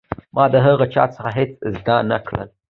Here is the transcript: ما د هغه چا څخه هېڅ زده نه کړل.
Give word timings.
ما 0.35 0.45
د 0.53 0.55
هغه 0.65 0.85
چا 0.93 1.03
څخه 1.15 1.29
هېڅ 1.39 1.51
زده 1.75 1.95
نه 2.09 2.17
کړل. 2.27 2.47